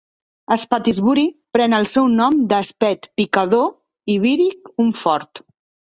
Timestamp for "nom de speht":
2.13-3.05